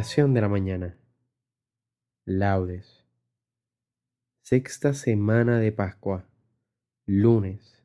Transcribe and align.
De 0.00 0.40
la 0.40 0.48
mañana. 0.48 0.96
Laudes. 2.24 3.04
Sexta 4.40 4.94
semana 4.94 5.58
de 5.58 5.72
Pascua. 5.72 6.24
Lunes 7.04 7.84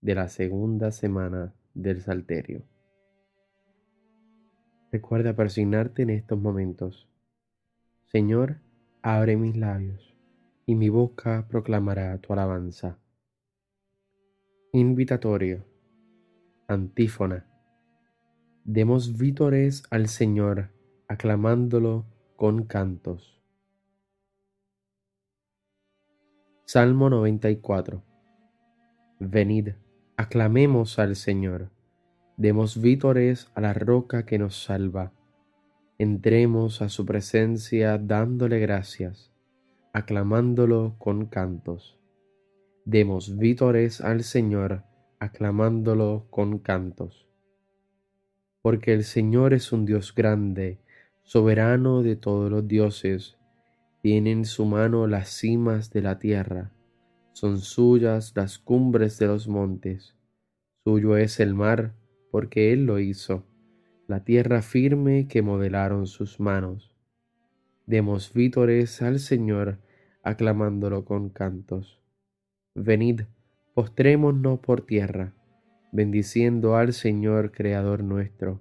de 0.00 0.14
la 0.14 0.28
segunda 0.28 0.92
semana 0.92 1.52
del 1.74 2.00
Salterio. 2.00 2.62
Recuerda 4.92 5.34
persignarte 5.34 6.02
en 6.02 6.10
estos 6.10 6.40
momentos. 6.40 7.08
Señor, 8.06 8.60
abre 9.02 9.36
mis 9.36 9.56
labios 9.56 10.14
y 10.64 10.76
mi 10.76 10.90
boca 10.90 11.48
proclamará 11.48 12.16
tu 12.18 12.32
alabanza. 12.32 13.00
Invitatorio. 14.72 15.66
Antífona. 16.68 17.46
Demos 18.64 19.18
vítores 19.18 19.82
al 19.90 20.06
Señor 20.06 20.70
aclamándolo 21.12 22.06
con 22.36 22.64
cantos. 22.64 23.38
Salmo 26.64 27.10
94 27.10 28.02
Venid, 29.20 29.74
aclamemos 30.16 30.98
al 30.98 31.14
Señor, 31.16 31.70
demos 32.38 32.80
vítores 32.80 33.50
a 33.54 33.60
la 33.60 33.74
roca 33.74 34.24
que 34.24 34.38
nos 34.38 34.64
salva, 34.64 35.12
entremos 35.98 36.80
a 36.80 36.88
su 36.88 37.04
presencia 37.04 37.98
dándole 37.98 38.58
gracias, 38.58 39.34
aclamándolo 39.92 40.94
con 40.96 41.26
cantos. 41.26 41.98
Demos 42.86 43.36
vítores 43.36 44.00
al 44.00 44.22
Señor, 44.22 44.84
aclamándolo 45.18 46.26
con 46.30 46.58
cantos. 46.58 47.28
Porque 48.62 48.94
el 48.94 49.04
Señor 49.04 49.52
es 49.52 49.72
un 49.72 49.84
Dios 49.84 50.14
grande, 50.14 50.81
soberano 51.22 52.02
de 52.02 52.16
todos 52.16 52.50
los 52.50 52.66
dioses, 52.66 53.38
tiene 54.02 54.32
en 54.32 54.44
su 54.44 54.64
mano 54.64 55.06
las 55.06 55.28
cimas 55.28 55.90
de 55.90 56.02
la 56.02 56.18
tierra, 56.18 56.72
son 57.32 57.58
suyas 57.58 58.32
las 58.34 58.58
cumbres 58.58 59.18
de 59.18 59.26
los 59.26 59.48
montes, 59.48 60.16
suyo 60.84 61.16
es 61.16 61.40
el 61.40 61.54
mar, 61.54 61.94
porque 62.30 62.72
él 62.72 62.86
lo 62.86 62.98
hizo, 62.98 63.46
la 64.08 64.24
tierra 64.24 64.62
firme 64.62 65.28
que 65.28 65.42
modelaron 65.42 66.06
sus 66.06 66.40
manos. 66.40 66.94
Demos 67.86 68.32
vítores 68.32 69.02
al 69.02 69.18
Señor, 69.18 69.78
aclamándolo 70.22 71.04
con 71.04 71.30
cantos. 71.30 72.00
Venid, 72.74 73.22
postrémonos 73.74 74.60
por 74.60 74.84
tierra, 74.86 75.34
bendiciendo 75.92 76.76
al 76.76 76.92
Señor 76.92 77.52
Creador 77.52 78.02
nuestro 78.02 78.60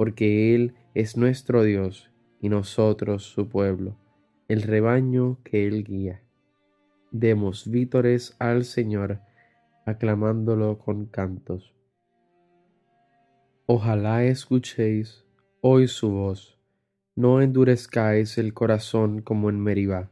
porque 0.00 0.54
Él 0.54 0.72
es 0.94 1.16
nuestro 1.16 1.62
Dios 1.62 2.10
y 2.40 2.48
nosotros 2.48 3.22
su 3.22 3.48
pueblo, 3.48 3.96
el 4.48 4.62
rebaño 4.62 5.38
que 5.44 5.68
Él 5.68 5.84
guía. 5.84 6.22
Demos 7.12 7.70
vítores 7.70 8.34
al 8.40 8.64
Señor, 8.64 9.20
aclamándolo 9.86 10.78
con 10.78 11.06
cantos. 11.06 11.74
Ojalá 13.66 14.24
escuchéis 14.24 15.24
hoy 15.60 15.86
su 15.86 16.10
voz, 16.10 16.58
no 17.14 17.40
endurezcáis 17.40 18.36
el 18.38 18.52
corazón 18.52 19.22
como 19.22 19.48
en 19.48 19.60
Meribá, 19.60 20.10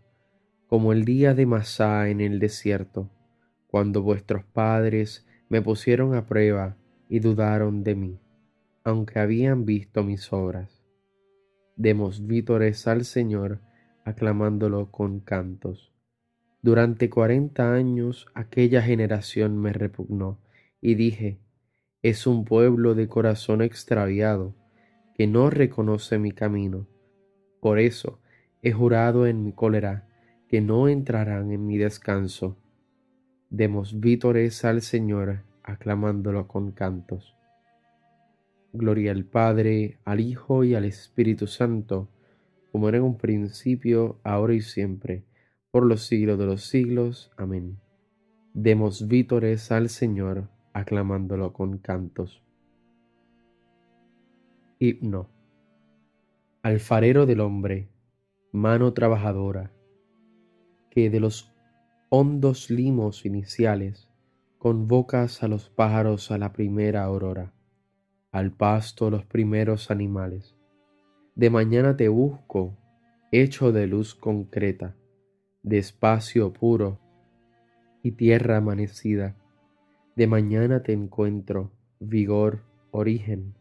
como 0.69 0.93
el 0.93 1.05
día 1.05 1.34
de 1.34 1.47
Masá 1.47 2.09
en 2.09 2.21
el 2.21 2.39
desierto, 2.39 3.10
cuando 3.66 4.03
vuestros 4.03 4.45
padres 4.45 5.27
me 5.49 5.60
pusieron 5.60 6.15
a 6.15 6.27
prueba 6.27 6.77
y 7.09 7.19
dudaron 7.19 7.83
de 7.83 7.95
mí 7.97 8.21
aunque 8.88 9.19
habían 9.19 9.66
visto 9.66 10.03
mis 10.03 10.32
obras. 10.32 10.82
Demos 11.76 12.26
vítores 12.26 12.87
al 12.87 13.04
Señor, 13.04 13.60
aclamándolo 14.03 14.91
con 14.91 15.21
cantos. 15.21 15.93
Durante 16.62 17.10
cuarenta 17.10 17.75
años 17.75 18.27
aquella 18.34 18.81
generación 18.81 19.59
me 19.59 19.75
repugnó, 19.75 20.41
y 20.81 20.94
dije, 20.94 21.38
es 22.03 22.27
un 22.27 22.47
pueblo 22.47 22.94
de 22.94 23.09
corazón 23.09 23.60
extraviado, 23.60 24.54
que 25.15 25.27
no 25.27 25.50
reconoce 25.50 26.19
mi 26.19 26.32
camino. 26.32 26.88
Por 27.60 27.78
eso 27.81 28.21
he 28.62 28.72
jurado 28.72 29.27
en 29.27 29.44
mi 29.44 29.53
cólera 29.53 30.09
que 30.48 30.62
no 30.62 30.88
entrarán 30.88 31.53
en 31.53 31.66
mi 31.66 31.77
descanso. 31.77 32.56
Demos 33.50 34.00
vítores 34.00 34.65
al 34.65 34.81
Señor, 34.81 35.43
aclamándolo 35.62 36.48
con 36.48 36.72
cantos. 36.72 37.38
Gloria 38.75 39.12
al 39.12 39.25
Padre, 39.25 39.99
al 40.05 40.21
Hijo 40.21 40.62
y 40.62 40.75
al 40.75 40.84
Espíritu 40.84 41.47
Santo, 41.47 42.09
como 42.71 42.89
era 42.91 42.99
en 42.99 43.05
un 43.05 43.17
principio, 43.17 44.21
ahora 44.25 44.53
y 44.53 44.61
siempre, 44.61 45.25
por 45.71 45.87
los 45.87 46.03
siglos 46.03 46.39
de 46.39 46.45
los 46.45 46.65
siglos. 46.65 47.31
Amén. 47.39 47.78
Demos 48.53 49.09
vítores 49.09 49.73
al 49.73 49.89
Señor, 49.89 50.51
aclamándolo 50.75 51.55
con 51.55 51.78
cantos. 51.78 52.43
Himno. 54.78 55.31
Alfarero 56.62 57.25
del 57.25 57.41
hombre, 57.41 57.89
mano 58.53 58.93
trabajadora, 58.93 59.73
que 60.91 61.09
de 61.09 61.21
los 61.21 61.55
hondos 62.11 62.69
limos 62.69 63.25
iniciales 63.25 64.11
convocas 64.59 65.43
a 65.43 65.49
los 65.49 65.71
pájaros 65.71 66.31
a 66.31 66.37
la 66.37 66.53
primera 66.53 67.05
aurora 67.05 67.55
al 68.38 68.53
pasto 68.53 69.10
los 69.10 69.25
primeros 69.25 69.91
animales. 69.91 70.54
De 71.34 71.50
mañana 71.50 71.97
te 71.97 72.09
busco, 72.09 72.76
hecho 73.32 73.72
de 73.72 73.87
luz 73.87 74.15
concreta, 74.15 74.97
de 75.62 75.78
espacio 75.78 76.53
puro 76.53 77.00
y 78.03 78.12
tierra 78.12 78.59
amanecida. 78.59 79.37
De 80.16 80.27
mañana 80.27 80.82
te 80.82 80.93
encuentro, 80.93 81.72
vigor, 82.00 82.62
origen, 82.91 83.54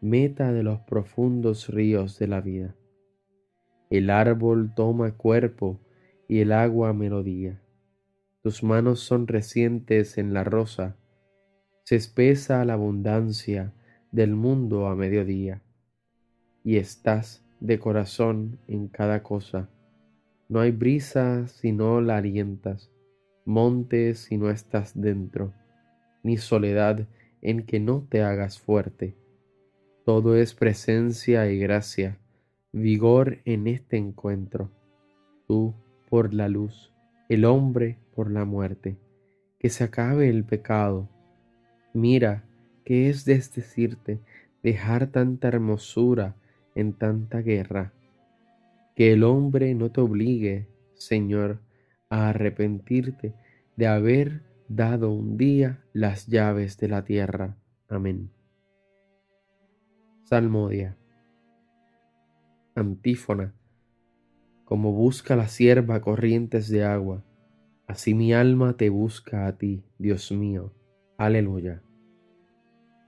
meta 0.00 0.52
de 0.52 0.62
los 0.62 0.80
profundos 0.80 1.68
ríos 1.68 2.18
de 2.18 2.28
la 2.28 2.40
vida. 2.40 2.74
El 3.90 4.10
árbol 4.10 4.74
toma 4.74 5.12
cuerpo 5.12 5.80
y 6.28 6.40
el 6.40 6.52
agua 6.52 6.92
melodía. 6.92 7.62
Tus 8.42 8.62
manos 8.62 9.00
son 9.00 9.26
recientes 9.26 10.18
en 10.18 10.32
la 10.32 10.44
rosa, 10.44 10.96
se 11.84 11.96
espesa 11.96 12.64
la 12.66 12.74
abundancia 12.74 13.72
del 14.12 14.34
mundo 14.34 14.86
a 14.86 14.94
mediodía, 14.94 15.62
y 16.64 16.76
estás 16.76 17.44
de 17.60 17.78
corazón 17.78 18.58
en 18.68 18.88
cada 18.88 19.22
cosa. 19.22 19.68
No 20.48 20.60
hay 20.60 20.70
brisa 20.70 21.46
si 21.46 21.72
no 21.72 22.00
la 22.00 22.18
alientas, 22.18 22.90
monte 23.44 24.14
si 24.14 24.38
no 24.38 24.50
estás 24.50 24.98
dentro, 25.00 25.52
ni 26.22 26.36
soledad 26.36 27.06
en 27.42 27.64
que 27.64 27.80
no 27.80 28.06
te 28.08 28.22
hagas 28.22 28.58
fuerte. 28.58 29.14
Todo 30.04 30.36
es 30.36 30.54
presencia 30.54 31.50
y 31.50 31.58
gracia, 31.58 32.18
vigor 32.72 33.38
en 33.44 33.66
este 33.66 33.96
encuentro. 33.96 34.70
Tú 35.46 35.74
por 36.08 36.32
la 36.32 36.48
luz, 36.48 36.92
el 37.28 37.44
hombre 37.44 37.98
por 38.14 38.30
la 38.30 38.44
muerte. 38.44 38.96
Que 39.58 39.70
se 39.70 39.84
acabe 39.84 40.28
el 40.28 40.44
pecado. 40.44 41.08
Mira 41.92 42.47
¿Qué 42.88 43.10
es 43.10 43.26
desdecirte 43.26 44.18
dejar 44.62 45.08
tanta 45.08 45.48
hermosura 45.48 46.36
en 46.74 46.94
tanta 46.94 47.42
guerra? 47.42 47.92
Que 48.96 49.12
el 49.12 49.24
hombre 49.24 49.74
no 49.74 49.92
te 49.92 50.00
obligue, 50.00 50.68
Señor, 50.94 51.60
a 52.08 52.30
arrepentirte 52.30 53.34
de 53.76 53.86
haber 53.86 54.40
dado 54.68 55.12
un 55.12 55.36
día 55.36 55.84
las 55.92 56.28
llaves 56.28 56.78
de 56.78 56.88
la 56.88 57.04
tierra. 57.04 57.58
Amén. 57.90 58.30
Salmodia. 60.24 60.96
Antífona. 62.74 63.52
Como 64.64 64.92
busca 64.92 65.36
la 65.36 65.48
sierva 65.48 66.00
corrientes 66.00 66.70
de 66.70 66.84
agua, 66.84 67.22
así 67.86 68.14
mi 68.14 68.32
alma 68.32 68.78
te 68.78 68.88
busca 68.88 69.46
a 69.46 69.58
ti, 69.58 69.84
Dios 69.98 70.32
mío. 70.32 70.72
Aleluya. 71.18 71.82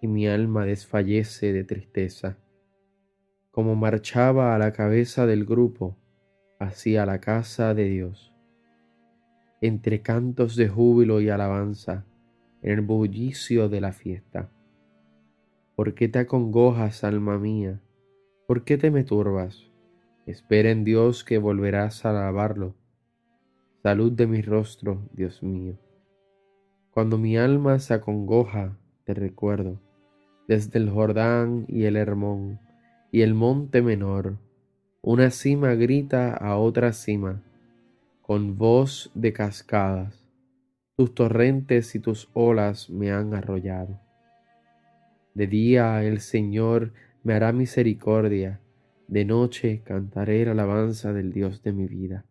y 0.00 0.06
mi 0.06 0.26
alma 0.26 0.64
desfallece 0.64 1.52
de 1.52 1.64
tristeza. 1.64 2.38
Como 3.50 3.74
marchaba 3.76 4.54
a 4.54 4.58
la 4.58 4.72
cabeza 4.72 5.26
del 5.26 5.44
grupo, 5.44 5.96
hacia 6.58 7.06
la 7.06 7.20
casa 7.20 7.74
de 7.74 7.84
Dios. 7.84 8.32
Entre 9.60 10.02
cantos 10.02 10.56
de 10.56 10.68
júbilo 10.68 11.20
y 11.20 11.28
alabanza, 11.28 12.06
en 12.62 12.72
el 12.72 12.80
bullicio 12.82 13.68
de 13.68 13.80
la 13.80 13.92
fiesta. 13.92 14.50
¿Por 15.74 15.94
qué 15.94 16.08
te 16.08 16.18
acongojas, 16.18 17.04
alma 17.04 17.38
mía? 17.38 17.80
¿Por 18.46 18.64
qué 18.64 18.76
te 18.76 18.90
me 18.90 19.04
turbas? 19.04 19.70
Espera 20.26 20.70
en 20.70 20.84
Dios 20.84 21.24
que 21.24 21.38
volverás 21.38 22.04
a 22.04 22.10
alabarlo. 22.10 22.74
Salud 23.82 24.12
de 24.12 24.26
mi 24.26 24.42
rostro, 24.42 25.08
Dios 25.12 25.42
mío. 25.42 25.78
Cuando 26.90 27.16
mi 27.16 27.38
alma 27.38 27.78
se 27.78 27.94
acongoja, 27.94 28.76
te 29.04 29.14
recuerdo, 29.14 29.80
desde 30.50 30.80
el 30.80 30.90
Jordán 30.90 31.64
y 31.68 31.84
el 31.84 31.94
Hermón 31.94 32.58
y 33.12 33.20
el 33.20 33.34
monte 33.34 33.82
menor, 33.82 34.36
una 35.00 35.30
cima 35.30 35.74
grita 35.74 36.34
a 36.34 36.56
otra 36.56 36.92
cima, 36.92 37.40
con 38.20 38.58
voz 38.58 39.12
de 39.14 39.32
cascadas. 39.32 40.26
Tus 40.96 41.14
torrentes 41.14 41.94
y 41.94 42.00
tus 42.00 42.28
olas 42.32 42.90
me 42.90 43.12
han 43.12 43.32
arrollado. 43.32 44.00
De 45.34 45.46
día 45.46 46.02
el 46.02 46.18
Señor 46.18 46.94
me 47.22 47.34
hará 47.34 47.52
misericordia, 47.52 48.58
de 49.06 49.24
noche 49.24 49.82
cantaré 49.84 50.44
la 50.44 50.50
alabanza 50.50 51.12
del 51.12 51.32
Dios 51.32 51.62
de 51.62 51.72
mi 51.72 51.86
vida. 51.86 52.26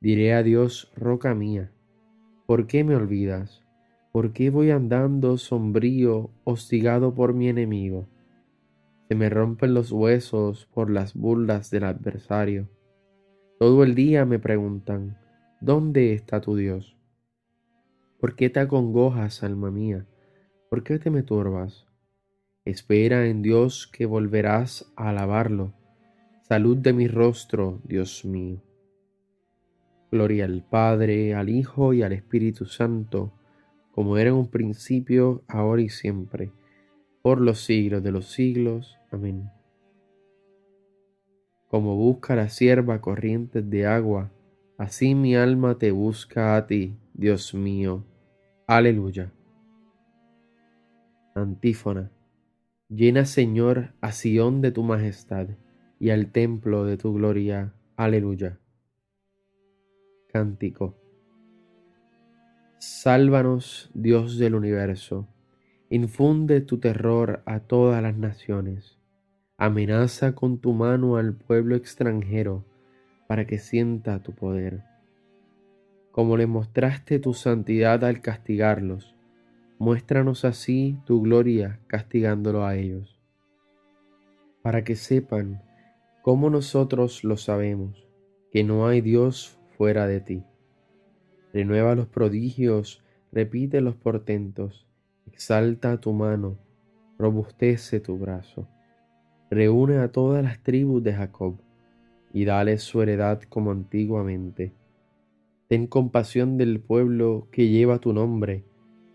Diré 0.00 0.32
a 0.32 0.42
Dios, 0.42 0.90
roca 0.96 1.34
mía, 1.34 1.70
¿por 2.46 2.66
qué 2.66 2.82
me 2.82 2.96
olvidas? 2.96 3.65
¿Por 4.16 4.32
qué 4.32 4.48
voy 4.48 4.70
andando 4.70 5.36
sombrío, 5.36 6.30
hostigado 6.44 7.12
por 7.12 7.34
mi 7.34 7.50
enemigo? 7.50 8.08
Se 9.06 9.14
me 9.14 9.28
rompen 9.28 9.74
los 9.74 9.92
huesos 9.92 10.64
por 10.72 10.88
las 10.88 11.12
burlas 11.12 11.70
del 11.70 11.84
adversario. 11.84 12.66
Todo 13.58 13.84
el 13.84 13.94
día 13.94 14.24
me 14.24 14.38
preguntan, 14.38 15.18
¿dónde 15.60 16.14
está 16.14 16.40
tu 16.40 16.56
Dios? 16.56 16.96
¿Por 18.18 18.36
qué 18.36 18.48
te 18.48 18.60
acongojas, 18.60 19.42
alma 19.42 19.70
mía? 19.70 20.06
¿Por 20.70 20.82
qué 20.82 20.98
te 20.98 21.10
me 21.10 21.22
turbas? 21.22 21.86
Espera 22.64 23.26
en 23.26 23.42
Dios 23.42 23.86
que 23.86 24.06
volverás 24.06 24.90
a 24.96 25.10
alabarlo. 25.10 25.74
Salud 26.40 26.78
de 26.78 26.94
mi 26.94 27.06
rostro, 27.06 27.82
Dios 27.84 28.24
mío. 28.24 28.62
Gloria 30.10 30.46
al 30.46 30.64
Padre, 30.64 31.34
al 31.34 31.50
Hijo 31.50 31.92
y 31.92 32.02
al 32.02 32.14
Espíritu 32.14 32.64
Santo, 32.64 33.34
como 33.96 34.16
era 34.16 34.30
en 34.30 34.36
un 34.36 34.48
principio, 34.48 35.42
ahora 35.48 35.82
y 35.82 35.88
siempre 35.88 36.52
por 37.26 37.40
los 37.40 37.64
siglos 37.64 38.04
de 38.04 38.12
los 38.12 38.26
siglos. 38.26 39.00
Amén. 39.10 39.50
Como 41.66 41.96
busca 41.96 42.36
la 42.36 42.48
sierva 42.48 43.00
corrientes 43.00 43.68
de 43.68 43.84
agua, 43.84 44.30
así 44.78 45.16
mi 45.16 45.34
alma 45.34 45.76
te 45.76 45.90
busca 45.90 46.54
a 46.54 46.68
ti, 46.68 46.94
Dios 47.14 47.52
mío. 47.52 48.04
Aleluya. 48.68 49.32
Antífona. 51.34 52.12
Llena, 52.88 53.24
Señor, 53.24 53.92
a 54.00 54.12
Sión 54.12 54.60
de 54.60 54.70
tu 54.70 54.84
majestad 54.84 55.48
y 55.98 56.10
al 56.10 56.30
templo 56.30 56.84
de 56.84 56.96
tu 56.96 57.12
gloria. 57.12 57.74
Aleluya. 57.96 58.60
Cántico. 60.28 61.05
Sálvanos, 62.88 63.90
Dios 63.94 64.38
del 64.38 64.54
universo 64.54 65.26
Infunde 65.90 66.60
tu 66.60 66.78
terror 66.78 67.42
a 67.44 67.58
todas 67.58 68.00
las 68.00 68.16
naciones. 68.16 68.96
Amenaza 69.58 70.36
con 70.36 70.58
tu 70.58 70.72
mano 70.72 71.16
al 71.16 71.34
pueblo 71.34 71.74
extranjero 71.74 72.64
para 73.26 73.44
que 73.44 73.58
sienta 73.58 74.22
tu 74.22 74.36
poder. 74.36 74.84
Como 76.12 76.36
le 76.36 76.46
mostraste 76.46 77.18
tu 77.18 77.34
santidad 77.34 78.04
al 78.04 78.20
castigarlos, 78.20 79.16
muéstranos 79.80 80.44
así 80.44 80.96
tu 81.06 81.22
gloria 81.22 81.80
castigándolo 81.88 82.64
a 82.64 82.76
ellos. 82.76 83.20
Para 84.62 84.84
que 84.84 84.94
sepan, 84.94 85.60
como 86.22 86.50
nosotros 86.50 87.24
lo 87.24 87.36
sabemos, 87.36 88.06
que 88.52 88.62
no 88.62 88.86
hay 88.86 89.00
Dios 89.00 89.58
fuera 89.76 90.06
de 90.06 90.20
ti. 90.20 90.44
Renueva 91.56 91.94
los 91.94 92.06
prodigios, 92.06 93.02
repite 93.32 93.80
los 93.80 93.96
portentos 93.96 94.86
Exalta 95.24 95.98
tu 95.98 96.12
mano, 96.12 96.58
robustece 97.18 97.98
tu 97.98 98.18
brazo. 98.18 98.68
Reúne 99.50 99.96
a 99.96 100.12
todas 100.12 100.44
las 100.44 100.62
tribus 100.62 101.02
de 101.02 101.14
Jacob 101.14 101.56
y 102.34 102.44
dale 102.44 102.76
su 102.76 103.00
heredad 103.00 103.40
como 103.48 103.70
antiguamente. 103.70 104.74
Ten 105.66 105.86
compasión 105.86 106.58
del 106.58 106.78
pueblo 106.78 107.48
que 107.50 107.68
lleva 107.68 108.00
tu 108.00 108.12
nombre, 108.12 108.66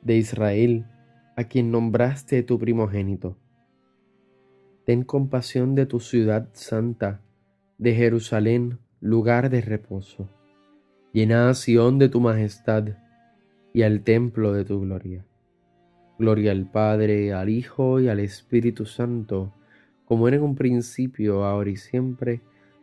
de 0.02 0.18
Israel, 0.18 0.88
a 1.36 1.44
quien 1.44 1.70
nombraste 1.70 2.42
tu 2.42 2.58
primogénito. 2.58 3.38
Ten 4.84 5.04
compasión 5.04 5.76
de 5.76 5.86
tu 5.86 6.00
ciudad 6.00 6.50
santa, 6.54 7.22
de 7.78 7.94
Jerusalén, 7.94 8.80
lugar 9.00 9.52
de 9.52 9.62
reposo. 9.62 10.41
Llena 11.14 11.50
a 11.50 11.54
Sión 11.54 12.00
de 12.00 12.08
tu 12.08 12.22
majestad 12.22 12.88
y 13.74 13.82
al 13.82 14.02
templo 14.02 14.54
de 14.54 14.64
tu 14.64 14.80
gloria. 14.80 15.26
Gloria 16.18 16.54
al 16.54 16.72
Padre, 16.72 17.34
al 17.34 17.50
Hijo 17.50 18.00
y 18.00 18.08
al 18.08 18.22
Espíritu 18.22 18.86
Santo, 18.86 19.54
como 20.06 20.30
era 20.30 20.38
en 20.38 20.44
un 20.44 20.56
principio, 20.56 21.44
ahora 21.44 21.70
y 21.70 21.76
siempre, 21.76 22.42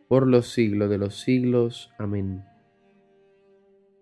por 0.08 0.26
los 0.26 0.48
siglos 0.48 0.90
de 0.90 0.98
los 0.98 1.18
siglos. 1.20 1.90
Amén. 1.98 2.44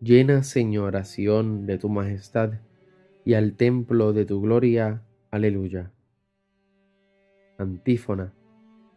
Llena, 0.00 0.42
Señor, 0.42 0.96
a 0.96 1.04
Sión 1.04 1.64
de 1.66 1.78
tu 1.78 1.88
majestad 1.88 2.54
y 3.24 3.34
al 3.34 3.54
templo 3.54 4.12
de 4.12 4.24
tu 4.24 4.40
gloria. 4.40 5.02
Aleluya. 5.30 5.92
Antífona. 7.58 8.32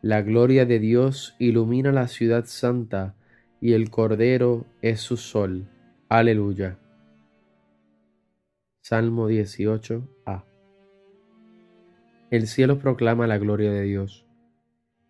La 0.02 0.24
gloria 0.24 0.66
de 0.66 0.80
Dios 0.80 1.36
ilumina 1.38 1.92
la 1.92 2.08
ciudad 2.08 2.46
santa 2.46 3.16
y 3.62 3.74
el 3.74 3.90
Cordero 3.90 4.66
es 4.82 5.02
su 5.02 5.18
sol. 5.18 5.68
Aleluya. 6.08 6.78
Salmo 8.82 9.30
18a. 9.30 10.44
El 12.32 12.48
cielo 12.48 12.80
proclama 12.80 13.28
la 13.28 13.38
gloria 13.38 13.72
de 13.72 13.84
Dios. 13.84 14.26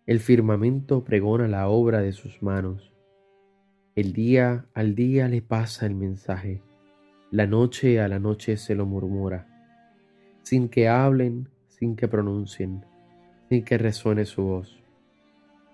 El 0.06 0.20
firmamento 0.20 1.04
pregona 1.04 1.46
la 1.48 1.68
obra 1.68 2.00
de 2.00 2.12
sus 2.12 2.42
manos. 2.42 2.92
El 3.94 4.12
día 4.12 4.66
al 4.74 4.94
día 4.94 5.28
le 5.28 5.42
pasa 5.42 5.86
el 5.86 5.94
mensaje, 5.94 6.62
la 7.30 7.46
noche 7.46 8.00
a 8.00 8.08
la 8.08 8.18
noche 8.18 8.56
se 8.56 8.74
lo 8.74 8.86
murmura, 8.86 9.46
sin 10.42 10.68
que 10.68 10.88
hablen, 10.88 11.48
sin 11.68 11.96
que 11.96 12.08
pronuncien, 12.08 12.84
sin 13.48 13.64
que 13.64 13.78
resuene 13.78 14.24
su 14.24 14.42
voz. 14.42 14.79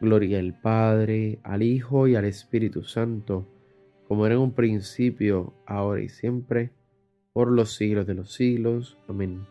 Gloria 0.00 0.38
al 0.38 0.54
Padre, 0.54 1.38
al 1.42 1.62
Hijo 1.62 2.08
y 2.08 2.16
al 2.16 2.24
Espíritu 2.24 2.82
Santo, 2.82 3.46
como 4.08 4.26
era 4.26 4.34
en 4.34 4.40
un 4.40 4.52
principio, 4.52 5.54
ahora 5.66 6.02
y 6.02 6.08
siempre, 6.08 6.70
por 7.32 7.50
los 7.50 7.74
siglos 7.74 8.06
de 8.06 8.14
los 8.14 8.32
siglos. 8.32 8.98
Amén. 9.08 9.46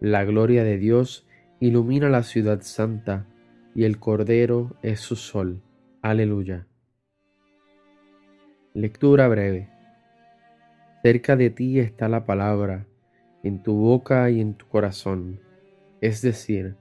La 0.00 0.24
gloria 0.24 0.64
de 0.64 0.78
Dios 0.78 1.26
ilumina 1.60 2.08
la 2.08 2.22
ciudad 2.22 2.62
santa, 2.62 3.26
y 3.74 3.84
el 3.84 3.98
Cordero 3.98 4.76
es 4.82 5.00
su 5.00 5.14
sol. 5.14 5.62
Aleluya. 6.02 6.66
Lectura 8.72 9.28
breve. 9.28 9.68
Cerca 11.02 11.36
de 11.36 11.50
ti 11.50 11.78
está 11.78 12.08
la 12.08 12.24
palabra, 12.26 12.86
en 13.42 13.62
tu 13.62 13.74
boca 13.74 14.30
y 14.30 14.40
en 14.40 14.54
tu 14.54 14.66
corazón, 14.66 15.40
es 16.00 16.22
decir, 16.22 16.76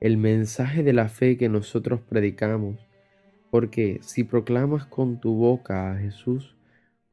el 0.00 0.16
mensaje 0.16 0.82
de 0.82 0.92
la 0.92 1.08
fe 1.08 1.36
que 1.36 1.48
nosotros 1.48 2.00
predicamos, 2.00 2.86
porque 3.50 4.00
si 4.02 4.24
proclamas 4.24 4.86
con 4.86 5.20
tu 5.20 5.34
boca 5.34 5.92
a 5.92 5.96
Jesús, 5.96 6.56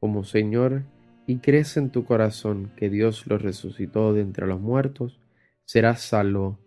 como 0.00 0.24
Señor 0.24 0.82
y 1.26 1.38
crees 1.38 1.76
en 1.76 1.90
tu 1.90 2.04
corazón 2.04 2.70
que 2.76 2.90
Dios 2.90 3.26
lo 3.26 3.38
resucitó 3.38 4.12
de 4.12 4.20
entre 4.20 4.46
los 4.46 4.60
muertos, 4.60 5.20
serás 5.64 6.02
salvo, 6.02 6.58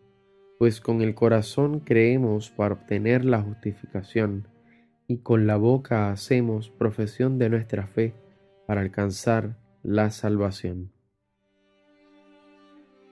pues 0.58 0.82
con 0.82 1.01
el 1.01 1.13
corazón 1.13 1.82
creemos 1.82 2.50
para 2.50 2.74
obtener 2.74 3.25
la 3.25 3.41
justificación 3.41 4.48
y 5.08 5.20
con 5.20 5.46
la 5.46 5.58
boca 5.58 6.12
hacemos 6.12 6.70
profesión 6.70 7.38
de 7.38 7.50
nuestra 7.50 7.86
fe 7.86 8.15
para 8.65 8.82
alcanzar 8.82 9.56
la 9.84 10.10
salvación. 10.10 10.91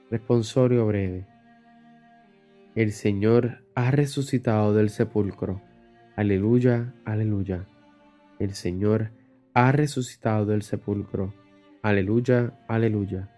Responsorio 0.09 0.85
breve. 0.87 1.34
El 2.75 2.91
Señor 2.91 3.63
ha 3.73 3.89
resucitado 3.89 4.73
del 4.73 4.89
sepulcro. 4.89 5.61
Aleluya, 6.17 6.93
aleluya. 7.05 7.69
El 8.37 8.53
Señor 8.53 9.11
ha 9.53 9.71
resucitado 9.71 10.45
del 10.45 10.61
sepulcro. 10.61 11.33
Aleluya, 11.81 12.59
aleluya. 12.67 13.31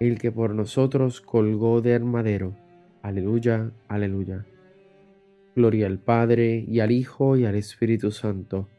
El 0.00 0.18
que 0.18 0.32
por 0.32 0.54
nosotros 0.54 1.20
colgó 1.20 1.82
del 1.82 2.06
madero. 2.06 2.56
Aleluya, 3.02 3.70
aleluya. 3.86 4.46
Gloria 5.54 5.86
al 5.86 5.98
Padre 5.98 6.64
y 6.66 6.80
al 6.80 6.90
Hijo 6.90 7.36
y 7.36 7.44
al 7.44 7.56
Espíritu 7.56 8.12
Santo. 8.12 8.70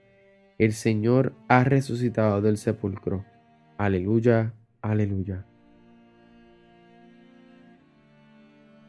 El 0.57 0.73
Señor 0.73 1.35
ha 1.47 1.63
resucitado 1.63 2.41
del 2.41 2.57
sepulcro. 2.57 3.23
Aleluya, 3.77 4.55
aleluya. 4.81 5.45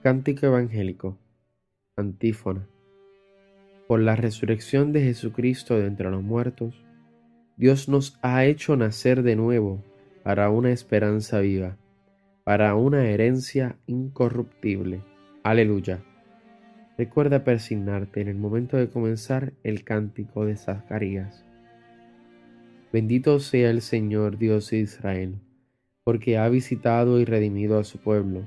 Cántico 0.06 0.46
Evangélico. 0.46 1.18
Antífona. 1.96 2.68
Por 3.88 3.98
la 3.98 4.14
resurrección 4.14 4.92
de 4.92 5.02
Jesucristo 5.02 5.76
de 5.76 5.88
entre 5.88 6.08
los 6.12 6.22
muertos, 6.22 6.80
Dios 7.56 7.88
nos 7.88 8.16
ha 8.22 8.44
hecho 8.44 8.76
nacer 8.76 9.24
de 9.24 9.34
nuevo 9.34 9.82
para 10.22 10.48
una 10.50 10.70
esperanza 10.70 11.40
viva, 11.40 11.76
para 12.44 12.76
una 12.76 13.08
herencia 13.08 13.80
incorruptible. 13.88 15.02
Aleluya. 15.42 16.04
Recuerda 16.96 17.42
persignarte 17.42 18.20
en 18.20 18.28
el 18.28 18.36
momento 18.36 18.76
de 18.76 18.88
comenzar 18.88 19.54
el 19.64 19.82
cántico 19.82 20.46
de 20.46 20.54
Zacarías. 20.54 21.44
Bendito 22.92 23.40
sea 23.40 23.70
el 23.70 23.82
Señor 23.82 24.38
Dios 24.38 24.70
de 24.70 24.78
Israel, 24.78 25.40
porque 26.04 26.38
ha 26.38 26.48
visitado 26.48 27.18
y 27.18 27.24
redimido 27.24 27.80
a 27.80 27.82
su 27.82 27.98
pueblo, 27.98 28.46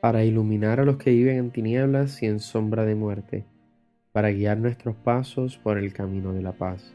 para 0.00 0.24
iluminar 0.24 0.80
a 0.80 0.84
los 0.84 0.96
que 0.96 1.10
viven 1.10 1.36
en 1.36 1.50
tinieblas 1.50 2.22
y 2.22 2.26
en 2.26 2.40
sombra 2.40 2.84
de 2.84 2.94
muerte, 2.94 3.46
para 4.12 4.30
guiar 4.30 4.58
nuestros 4.58 4.96
pasos 4.96 5.58
por 5.58 5.78
el 5.78 5.92
camino 5.92 6.32
de 6.32 6.42
la 6.42 6.52
paz. 6.52 6.94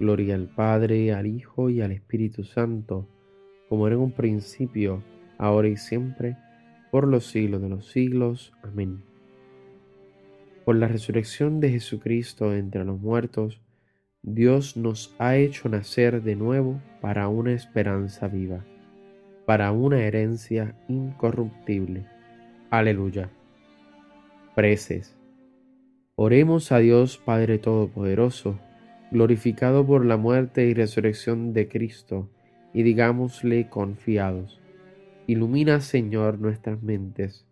Gloria 0.00 0.34
al 0.34 0.48
Padre, 0.48 1.12
al 1.12 1.26
Hijo 1.26 1.70
y 1.70 1.80
al 1.80 1.92
Espíritu 1.92 2.44
Santo, 2.44 3.08
como 3.68 3.86
era 3.86 3.96
en 3.96 4.02
un 4.02 4.12
principio, 4.12 5.02
ahora 5.38 5.68
y 5.68 5.76
siempre, 5.76 6.36
por 6.90 7.06
los 7.06 7.26
siglos 7.26 7.62
de 7.62 7.68
los 7.68 7.86
siglos. 7.86 8.52
Amén. 8.62 9.02
Por 10.64 10.76
la 10.76 10.88
resurrección 10.88 11.60
de 11.60 11.70
Jesucristo 11.70 12.54
entre 12.54 12.84
los 12.84 13.00
muertos, 13.00 13.60
Dios 14.22 14.76
nos 14.76 15.14
ha 15.18 15.36
hecho 15.36 15.68
nacer 15.68 16.22
de 16.22 16.36
nuevo 16.36 16.80
para 17.00 17.28
una 17.28 17.52
esperanza 17.52 18.28
viva, 18.28 18.64
para 19.48 19.72
una 19.72 20.02
herencia 20.02 20.74
incorruptible. 20.88 22.04
Aleluya. 22.68 23.30
Preces. 24.54 25.16
Oremos 26.16 26.70
a 26.70 26.80
Dios 26.80 27.16
Padre 27.16 27.56
Todopoderoso 27.56 28.60
glorificado 29.10 29.86
por 29.86 30.04
la 30.04 30.18
muerte 30.18 30.66
y 30.66 30.74
resurrección 30.74 31.54
de 31.54 31.66
Cristo, 31.66 32.28
y 32.74 32.82
digámosle 32.82 33.70
confiados, 33.70 34.60
ilumina 35.26 35.80
Señor 35.80 36.38
nuestras 36.38 36.82
mentes. 36.82 37.46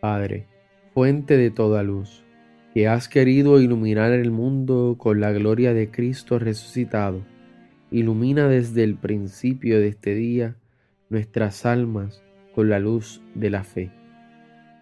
Padre, 0.00 0.46
fuente 0.94 1.36
de 1.36 1.50
toda 1.50 1.82
luz, 1.82 2.24
que 2.74 2.86
has 2.86 3.08
querido 3.08 3.60
iluminar 3.60 4.12
el 4.12 4.30
mundo 4.30 4.94
con 4.98 5.18
la 5.18 5.32
gloria 5.32 5.74
de 5.74 5.90
Cristo 5.90 6.38
resucitado, 6.38 7.22
ilumina 7.90 8.48
desde 8.48 8.84
el 8.84 8.96
principio 8.96 9.80
de 9.80 9.88
este 9.88 10.14
día 10.14 10.56
nuestras 11.10 11.64
almas 11.66 12.22
con 12.54 12.68
la 12.68 12.78
luz 12.78 13.22
de 13.34 13.50
la 13.50 13.64
fe. 13.64 13.90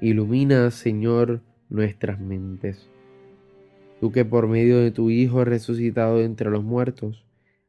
Ilumina, 0.01 0.71
Señor, 0.71 1.41
nuestras 1.69 2.21
mentes 2.21 2.91
tú 4.01 4.13
que 4.13 4.25
por 4.25 4.47
medio 4.49 4.79
de 4.79 4.91
tu 4.91 5.11
Hijo 5.11 5.45
resucitado 5.45 6.21
entre 6.21 6.51
los 6.51 6.65
muertos, 6.65 7.25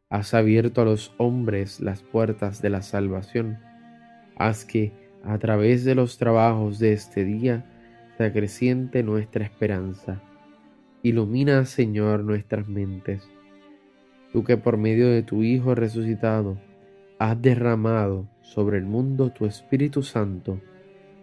has 0.09 0.33
abierto 0.33 0.81
a 0.81 0.85
los 0.85 1.13
hombres 1.17 1.79
las 1.79 2.03
puertas 2.03 2.61
de 2.61 2.69
la 2.69 2.81
salvación, 2.81 3.59
haz 4.37 4.65
que, 4.65 4.93
a 5.23 5.37
través 5.37 5.83
de 5.83 5.95
los 5.95 6.17
trabajos 6.17 6.79
de 6.79 6.93
este 6.93 7.25
día, 7.25 7.65
se 8.17 8.25
acreciente 8.25 9.03
nuestra 9.03 9.43
esperanza. 9.43 10.21
Ilumina, 11.03 11.65
Señor, 11.65 12.23
nuestras 12.23 12.67
mentes. 12.67 13.29
Tú 14.37 14.43
que 14.43 14.55
por 14.55 14.77
medio 14.77 15.07
de 15.07 15.23
tu 15.23 15.41
Hijo 15.41 15.73
resucitado 15.73 16.59
has 17.17 17.41
derramado 17.41 18.29
sobre 18.43 18.77
el 18.77 18.85
mundo 18.85 19.31
tu 19.31 19.47
Espíritu 19.47 20.03
Santo, 20.03 20.61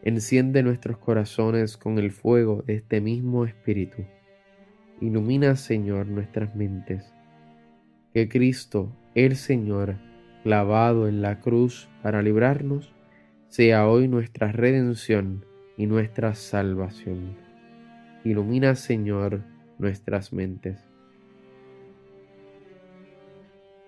enciende 0.03 0.65
nuestros 0.65 0.99
corazones 0.99 1.77
con 1.77 2.01
el 2.01 2.11
fuego 2.11 2.65
de 2.67 2.75
este 2.75 3.01
mismo 3.01 3.45
Espíritu 3.45 4.05
Ilumina, 5.01 5.55
Señor, 5.55 6.07
nuestras 6.07 6.57
mentes. 6.57 7.15
Que 8.13 8.29
Cristo, 8.29 8.91
el 9.15 9.37
Señor, 9.37 9.95
clavado 10.43 11.07
en 11.07 11.23
la 11.23 11.39
cruz 11.39 11.89
para 12.03 12.21
librarnos, 12.21 12.93
sea 13.47 13.87
hoy 13.87 14.09
nuestra 14.09 14.51
redención 14.51 15.45
y 15.77 15.87
nuestra 15.87 16.35
salvación. 16.35 17.37
Ilumina, 18.25 18.75
Señor, 18.75 19.45
nuestras 19.79 20.33
mentes. 20.33 20.94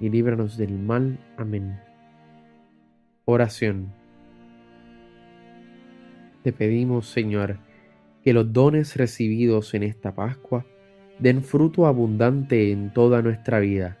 y 0.00 0.08
líbranos 0.08 0.56
del 0.56 0.78
mal. 0.78 1.18
Amén. 1.36 1.78
Oración. 3.24 3.92
Te 6.42 6.52
pedimos, 6.52 7.06
Señor, 7.06 7.58
que 8.24 8.32
los 8.32 8.52
dones 8.52 8.96
recibidos 8.96 9.74
en 9.74 9.84
esta 9.84 10.14
Pascua 10.14 10.66
den 11.18 11.42
fruto 11.42 11.86
abundante 11.86 12.72
en 12.72 12.92
toda 12.92 13.22
nuestra 13.22 13.60
vida. 13.60 13.98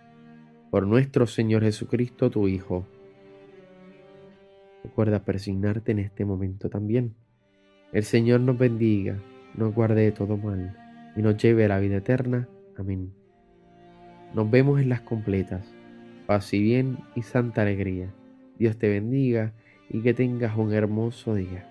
Por 0.70 0.86
nuestro 0.86 1.26
Señor 1.26 1.62
Jesucristo, 1.62 2.30
tu 2.30 2.48
Hijo. 2.48 2.86
Recuerda 4.82 5.24
persignarte 5.24 5.92
en 5.92 6.00
este 6.00 6.24
momento 6.24 6.68
también. 6.68 7.14
El 7.92 8.04
Señor 8.04 8.40
nos 8.40 8.58
bendiga, 8.58 9.18
nos 9.54 9.74
guarde 9.74 10.02
de 10.02 10.12
todo 10.12 10.36
mal 10.36 10.76
y 11.14 11.22
nos 11.22 11.36
lleve 11.36 11.66
a 11.66 11.68
la 11.68 11.78
vida 11.78 11.98
eterna. 11.98 12.48
Amén. 12.76 13.12
Nos 14.34 14.50
vemos 14.50 14.80
en 14.80 14.88
las 14.88 15.02
completas. 15.02 15.74
Paz 16.32 16.54
y 16.54 16.62
bien 16.62 16.96
y 17.14 17.20
santa 17.20 17.60
alegría. 17.60 18.10
Dios 18.58 18.78
te 18.78 18.88
bendiga 18.88 19.52
y 19.90 20.00
que 20.00 20.14
tengas 20.14 20.56
un 20.56 20.72
hermoso 20.72 21.34
día. 21.34 21.70